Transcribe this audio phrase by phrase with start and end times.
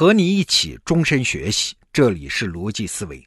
[0.00, 3.22] 和你一起终身学习，这里是逻辑思维。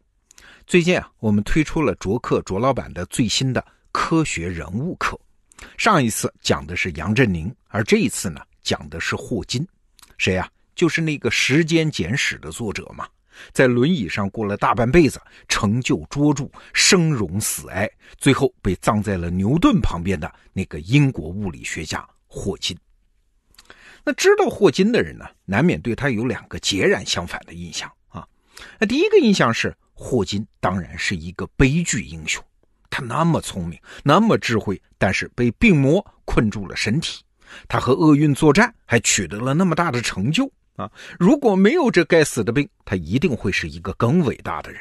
[0.65, 5.15] 最近啊，我们推出了卓克卓老板的最新的科学人物课。
[5.77, 9.63] 上一次讲的是杨振宁，而这一次呢，讲的是霍金。
[10.17, 10.49] 谁呀？
[10.73, 13.07] 就是那个《时间简史》的作者嘛。
[13.51, 22.75] 在轮椅上过了大半辈子，成就卓著，生荣死哀，最后被葬在了牛顿旁边的那个英国物理学家霍金。
[24.03, 28.27] 那知道霍金的人呢，难免对他有两个截然相反的印象啊。
[28.79, 32.43] 那第一个印象是，霍金当然是一个悲剧英雄。
[32.89, 37.23] 他那么聪明，那么智慧，但是被病魔困住了身体。
[37.67, 40.91] 他和厄运作战，还取得了那么大的成就啊！
[41.19, 44.79] 如果没有这该死的病，他一定会是一个更伟大的人。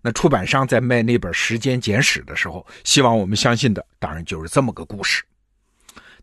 [0.00, 5.22] 那出版商在卖那本《时间简史》的时候，希望我们相信的，当然就是这么个故事。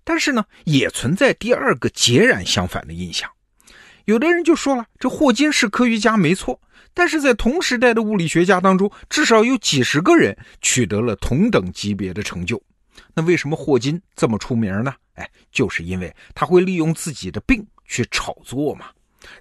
[0.06, 3.30] 但是呢，也存在第二个截然相反的印象。
[4.06, 6.62] 有的人就说了，这霍金是科学家没错，
[6.94, 12.62] 但是在同时代的物理学家当中，至少有几十个人取得了同等级别的成就。
[13.16, 14.94] 那为什么霍金这么出名呢？
[15.16, 18.86] 哎，就是因为他会利用自己的病去炒作嘛，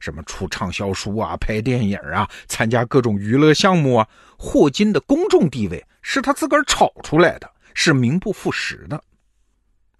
[0.01, 4.09] 什么出畅销书啊、拍电影啊、参加各种娱乐项目啊。
[4.39, 9.03] 霍金的公众地位是他自个儿炒出来的，是名不副实的。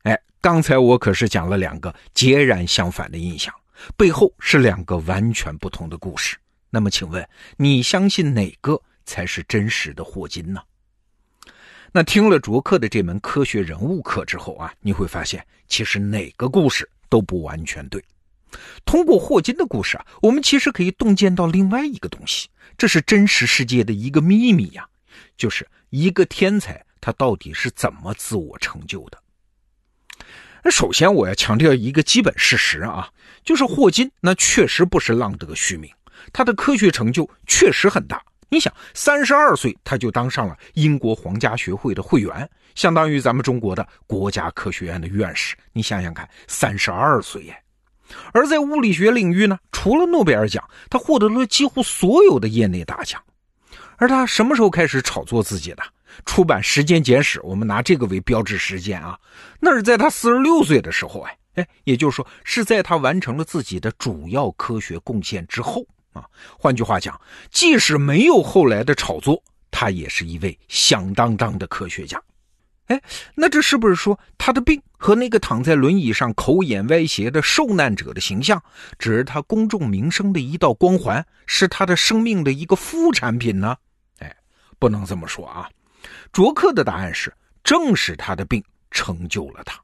[0.05, 3.53] 哎刚才我可是讲了两个截然相反的印象，
[3.97, 6.39] 背后是两个完全不同的故事。
[6.71, 10.61] 那么，请问你相信哪个才是真实的霍金呢？
[11.93, 18.05] 那听了卓克的这门科学人物课之后啊，你会发现，其实哪个故事都不完全对。
[18.85, 24.87] 通过霍金的故事啊，我们其实可以洞见到另外一个东西，这是真实世界的一个秘密呀，
[25.37, 29.19] 就是一个天才他到底是怎么自我成就的。
[30.65, 33.07] 那首先我要强调一个基本事实啊，
[33.45, 35.91] 就是霍金那确实不是浪得虚名，
[36.33, 38.23] 他的科学成就确实很大。
[38.49, 45.55] 你想，三十二岁他就当上了英国皇家学会的会员，相当于咱们中国的国家科学院的院士。
[45.75, 47.55] 你想想看，三十二岁耶！
[48.33, 53.21] 而在物理学领域呢，除了诺贝尔奖，他获得了几乎所有的业内大奖。
[53.97, 55.83] 而他什么时候开始炒作自己的？
[56.25, 59.19] 出版《时间简史》，我们拿这个为标志时间啊，
[59.61, 66.25] 那是在他四十六岁的时候，哎哎，也就是说是在他完成了自己的主要科学贡献之后啊。
[66.59, 67.21] 换句话讲，
[67.51, 72.21] 即使没有后来的炒作，他也是一位响当当的科学家。
[72.87, 73.01] 哎，
[73.35, 78.63] 那这是不是说他的病和那个躺在轮椅上口眼歪斜的受难者的形象，
[78.99, 83.77] 只是他公众名声的一道光环，是他的生命的一个副产品呢？
[84.19, 84.37] 哎，
[84.79, 85.71] 不能这么说啊。
[86.33, 87.33] 卓克的答案是：
[87.63, 89.81] 正是他的病成就了他。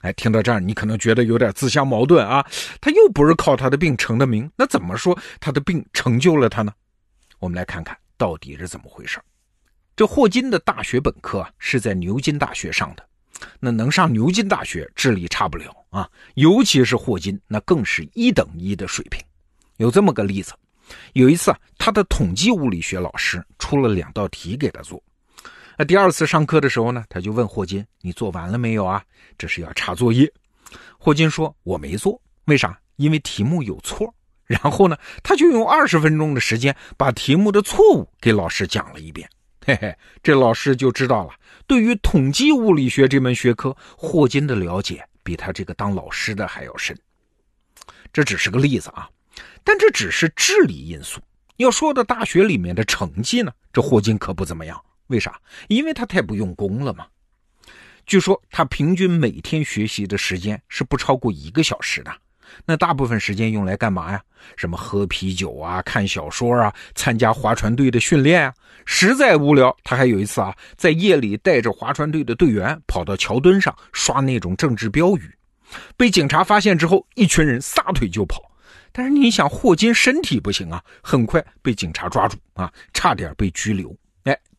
[0.00, 2.44] 哎，听到这儿，你可能觉得有点自相矛盾啊。
[2.80, 6.72] 他又不是靠他的病成的名，那怎么说他的病成就了他呢？
[7.38, 9.20] 我们来看看到底是怎么回事。
[9.94, 13.06] 这霍金的大学本科啊是在牛津大学上的，
[13.60, 16.10] 那能上牛津大学，智力差不了啊。
[16.34, 19.22] 尤其是霍金，那更是一等一的水平。
[19.76, 20.52] 有这么个例子，
[21.12, 25.00] 有一次啊，他的统计物理学老师出了两道题给他做。
[25.78, 29.02] 那第二次上课的时候呢，他就问霍金：“你做完了没有啊？
[29.38, 30.30] 这是要查作业。”
[30.98, 32.78] 霍金说：“我没做，为啥？
[32.96, 34.12] 因为题目有错。”
[34.44, 39.28] 然后呢，他就用二十分钟的时间把题目的错误给老师讲了一遍。
[39.64, 41.32] 嘿嘿，这老师就知道了，
[41.66, 46.98] 对于统计物理学这门学科，霍金的了解比他这个当老师的还要深。
[48.12, 49.08] 这只是个例子啊，
[49.64, 51.20] 但这只是智力因素。
[51.56, 54.78] 要说到大学里面的成绩呢，这霍金可不怎么样。
[55.08, 55.40] 为啥？
[55.68, 57.06] 因为他太不用功了嘛。
[58.04, 62.12] 据说他平均每天学习的时间是不超过一个小时的，
[62.66, 64.20] 那大部分时间用来干嘛呀？
[64.56, 68.54] 什么喝啤酒啊、看小说啊、参加划船队的训练啊。
[68.84, 75.30] 实在无聊，他还有一次啊，在夜里带着划船队的队员跑到桥墩上刷那种政治标语，
[75.96, 78.42] 被警察发现之后，一群人撒腿就跑。
[78.90, 83.96] 但是你想，霍金身体不行啊，很快被警察抓住啊，差点被拘留。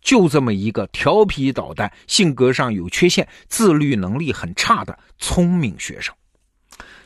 [0.03, 6.13] 就这么一个调皮捣蛋、性格上有缺陷、自律能力很差的聪明学生，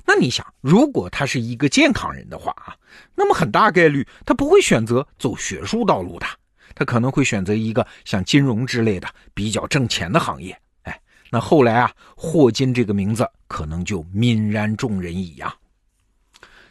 [0.06, 2.76] 那你想，如果他是一个健康人的话啊，
[3.14, 6.26] 那么很大概率他不会选择走学术道路的，
[6.74, 10.60] 他可能会选择一个像金融之类的比较挣钱的行业。
[10.84, 11.00] 哎，
[11.30, 15.56] 那后来啊，霍金这个名字可能就泯然众人矣呀。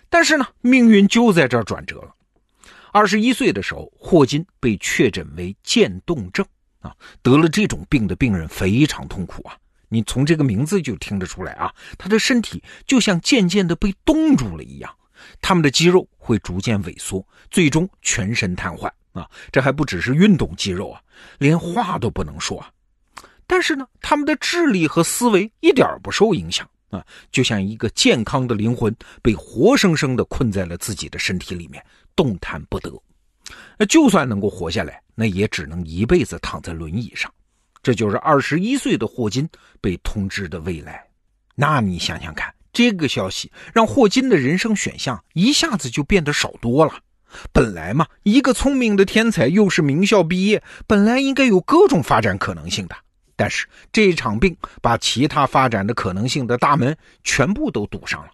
[0.08, 2.14] 但是呢，命运就在这儿转折了。
[2.96, 6.42] 二十一岁的时候，霍金被确诊为渐冻症
[6.80, 9.54] 啊，得了这种病的病人非常痛苦啊。
[9.90, 14.90] 你从这个名字就听得出来啊，他的身体就像渐渐的被冻住了一样，
[15.42, 19.28] 他们的肌肉会逐渐萎缩，最终全身瘫痪啊！
[19.52, 20.98] 这还不只是运动肌肉啊，
[21.36, 22.70] 连话都不能说啊。
[23.46, 31.84] 但是呢，他们的智力和思维一点不受影响啊，就像一个健康的灵魂被活生生的困在了自己的身体里面，
[32.14, 32.92] 动弹不得。
[33.78, 37.32] 那就算能够活下来，那也只能一辈子躺在轮椅上。
[37.82, 39.48] 这就是二十一岁的霍金
[39.80, 41.04] 被通知的未来。
[41.54, 46.94] 那你想想看，这个消息让霍金的人生选项一下子就变得少多了。
[47.52, 52.96] 本来嘛，一个聪明的天才，又是名校毕业，本来应该有各种发展可能性的。
[53.36, 58.30] 但是这一场病把其他发展的可能性的大门全部都堵上了，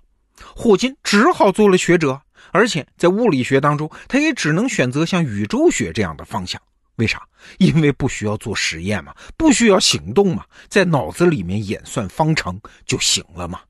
[0.55, 2.21] 霍金只好做了学者，
[2.53, 6.61] 而且在物理学当中，他也只能选择像宇宙学这样的方向。
[6.97, 7.27] 为啥？
[7.59, 13.61] 因为不需要做实验嘛，不需要行动嘛，在脑子里面演算方程就行了嘛。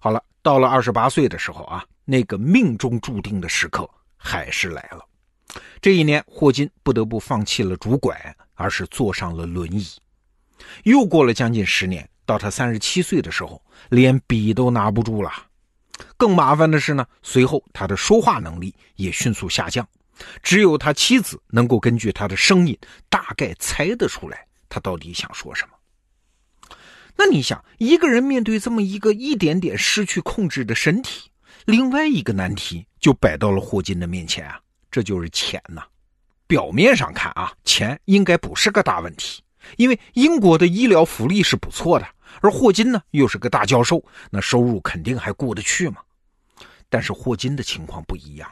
[0.00, 5.04] 好了，到了二十八岁的时候啊，那个命中注定的时刻还是来了。
[5.82, 9.86] 这一年，霍金不得不放弃了拄拐，而是坐上了轮椅。
[10.84, 15.30] 又过了将近十年，到他三十七岁的时候，连笔都拿不住了。
[16.16, 19.86] 更麻烦的是呢，随后他的说话能力也迅速下降，
[20.42, 22.76] 只有他妻子能够根据他的声音
[23.08, 25.74] 大概猜得出来他到底想说什么。
[27.16, 31.30] 那你想，一个人面对这么一个一点点失去控制的身体，
[31.64, 35.84] 另外一个难题就摆到了霍金的面前啊，这就是钱呐。
[36.48, 39.43] 表面上看啊，钱应该不是个大问题。
[39.76, 42.06] 因为英国的医疗福利是不错的，
[42.40, 45.96] 而霍金呢又是个大教授，那收入肯定还过得去嘛。
[46.88, 48.48] 但是霍金的情况不一样，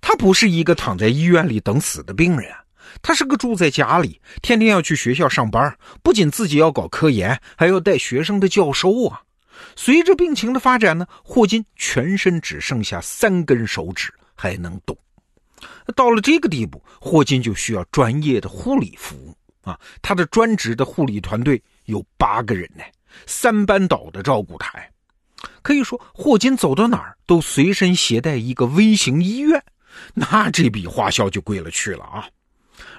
[0.00, 2.52] 他不是一个躺在医院里等死的病人，
[3.02, 9.22] 他是个住在家里，天天要去学校上班，不仅自己要搞科研，还要带学生的教授啊。
[9.76, 14.96] 随着病情的发展呢，霍金全身只剩下三根手指还能动，
[15.94, 19.34] 到了这个地步，霍金就需要专业的护理服务。
[19.68, 22.82] 啊，他的专职的护理团队有八个人呢，
[23.26, 24.86] 三班倒的照顾他呀。
[25.62, 29.62] 可以说，霍金走到哪儿都随身携带一个微型医院，
[30.14, 32.28] 那这笔花销就贵了去了啊！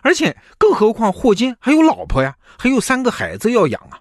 [0.02, 4.00] 而且，更何况霍金还有老婆呀，还有三个孩子要养啊。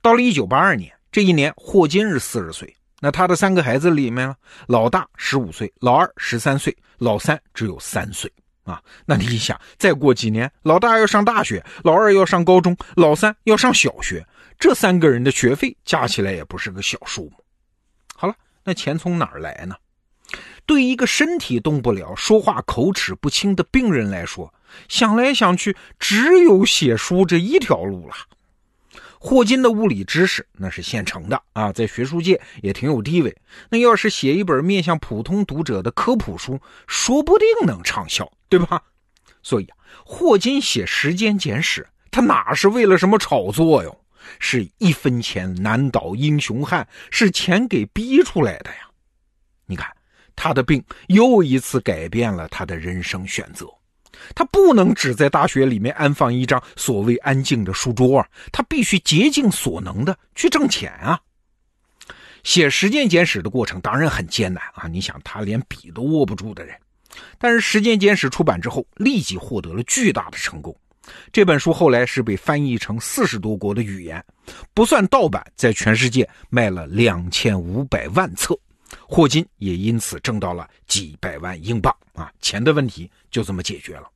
[0.00, 4.34] 到了一九八二年，这一年霍金是四十岁，那他的三个孩子里面，
[4.66, 8.32] 老大十五岁，老二十三岁，老三只有三岁。
[8.64, 14.26] 啊，那你想，再过几年，老大要上大学，老二要上高中，老三要上小学，
[14.58, 17.32] 这三个人的学费加起来也不是个小数目。
[18.14, 18.34] 好了，
[18.64, 19.76] 那钱从哪儿来呢？
[20.66, 24.52] 对一个身体动不了、说话口齿不清的病人来说，
[24.88, 28.14] 想来想去，只有写书这一条路了。
[29.26, 33.34] 霍金的物理知识那是现成的啊，在学术界也挺有地位。
[33.70, 38.82] 那要是写一本面向普通读者的科普书，说不定能畅销，对吧？
[39.42, 41.80] 所以啊，霍金写《时间简史》，
[42.10, 43.98] 他哪是为了什么炒作哟？
[44.38, 48.90] 是一分钱难倒英雄汉，是钱给逼出来的呀！
[49.64, 49.90] 你看，
[50.36, 53.66] 他的病又一次改变了他的人生选择。
[54.34, 61.20] 他不能只在大学里面安放一张所谓安静的书桌啊，他必须竭尽所能的去挣钱啊！
[62.42, 64.86] 写《时间简史》的过程当然很艰难啊！
[64.86, 66.76] 你想，他连笔都握不住的人，
[67.38, 70.76] 但是《时间简史》出版之后，立即获得了巨大的成功。
[71.32, 74.24] 这本书后来是被翻译成四十多国的语言，
[74.72, 78.58] 不算盗版，在全世界卖了两千五百万册。
[79.14, 82.32] 霍金也因此挣到了几百万英镑啊！
[82.40, 84.08] 钱的问题就这么解决了。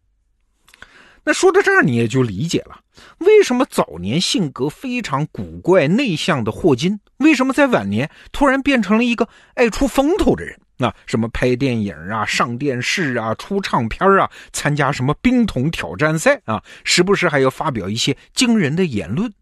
[1.23, 2.81] 那说到这儿，你也就理解了，
[3.19, 10.59] 为什么早年性格非常古怪内向的霍金，为什么在晚年突然变成了一个爱出风头的人？
[10.79, 19.33] 啊，什么拍电影啊、上电视啊、出唱片啊、参加什么冰桶挑战赛啊，时不时还要发表一些惊人的言论。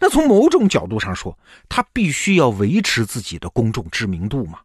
[0.00, 1.38] 那从某种角度上说，
[1.68, 4.58] 他必须要维持自己的公众知名度嘛，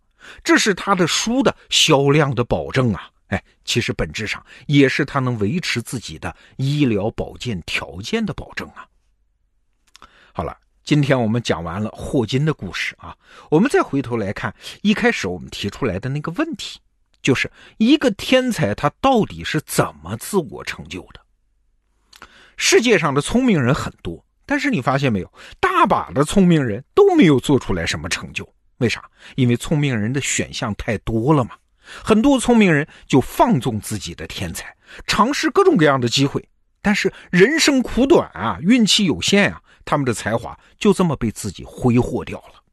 [0.44, 3.10] 这是他的书的销量的保证啊。
[3.28, 8.86] 哎，其实本质上也是他能维持自己的医疗保健条件的保证啊。
[10.34, 13.16] 好了，今天我们讲完了霍金的故事啊，
[13.50, 16.80] 我们再回头来看一开始我们提出来的那个问题，
[17.22, 21.20] 就是一个天才他到底是怎么自我成就的？
[22.56, 29.04] 世界上的聪明人很多，但是你发现没有，大把的聪明人都没有做出来什么成就，为啥？
[29.36, 31.52] 因为聪明人的选项太多了嘛。
[31.86, 34.74] 很多聪明人就放纵自己的天才，
[35.06, 36.48] 尝试各种各样的机会，
[36.82, 42.64] 但是人生苦短啊，运气有限啊，他们的才华就这么被自己挥霍掉了。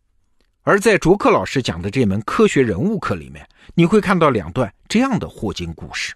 [0.63, 6.15] 而在卓克老师讲的这门科学人物课里面，你会看到两段这样的霍金故事。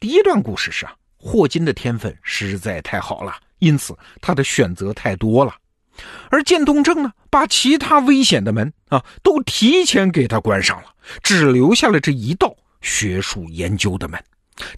[0.00, 5.54] 第一段故事是啊，霍金的天分实在太好了，因此他的选择太多了。
[6.30, 14.22] 而渐冻症呢，把其他危险的门啊都提前给他关上了，只留下了这一道学术研究的门。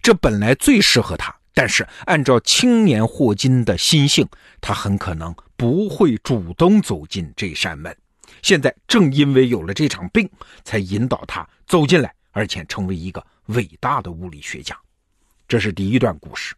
[0.03, 4.27] 这本来最适合他，但是按照青年霍金的心性，
[4.61, 7.95] 他很可能不会主动走进这扇门。
[8.43, 10.29] 现在正因为有了这场病，
[10.65, 14.77] 才引导他走进来，而且成为一个伟大的物理学家。
[15.49, 16.55] 这是第一段故事，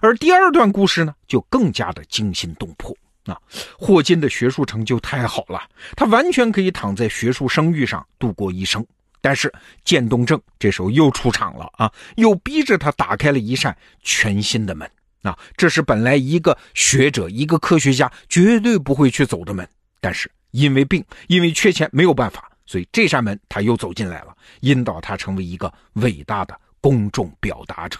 [0.00, 3.36] 而第二段故事呢，就更加的惊心动魄啊！
[3.78, 5.60] 霍金的学术成就太好了，
[5.96, 8.84] 他完全可以躺在学术声誉上度过一生。
[9.20, 9.52] 但是
[9.84, 14.90] 渐冻症这时候又出场了啊，又逼着他打开了一扇全新的门
[15.22, 15.38] 啊！
[15.56, 19.68] 这是本来一个学者、一个科学家绝对不会去走的门，
[20.00, 20.30] 但是。
[20.52, 27.98] 因为病，因为缺钱，没有办法，所以这扇门他又走进来了，引导他成为一个伟大的公众表达者。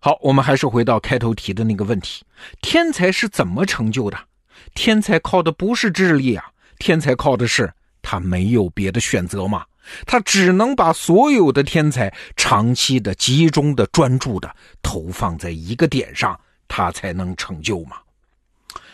[0.00, 2.24] 好，我们还是回到开头提的那个问题：
[2.60, 4.18] 天才是怎么成就的？
[4.74, 6.44] 天才靠的不是智力啊，
[6.78, 7.72] 天才靠的是
[8.02, 9.64] 他没有别的选择嘛，
[10.06, 17.96] 他只能把所有的天才长期的、集中的、专注的投放在一个点上，他才能成就嘛。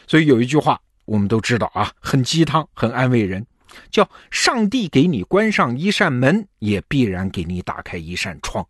[0.06, 0.80] 所以有一句话。
[1.06, 3.47] 我们都知道啊，很鸡汤，很安慰人，
[3.90, 8.66] 叫上帝给你关上一扇门，也必然给你打开一扇窗。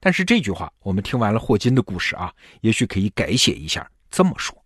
[0.00, 4.63] 但是这句话，我们听完了霍金的故事啊，也许可以改写一下，这么说，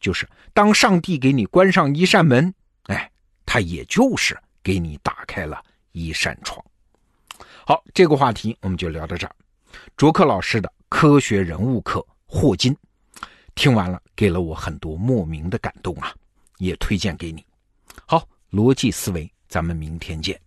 [0.00, 2.52] 就是当上帝给你关上一扇门，
[2.84, 3.10] 哎，
[3.44, 5.62] 他也就是给你打开了
[5.92, 6.64] 一扇窗。
[7.66, 9.34] 好，这个话题我们就聊到这儿。
[9.96, 12.76] 卓克老师的科学人物课，霍金。
[13.54, 16.12] 听完了，给了我很多莫名的感动啊，
[16.58, 17.44] 也推荐给你。
[18.04, 20.40] 好，逻辑思维，咱们明天见。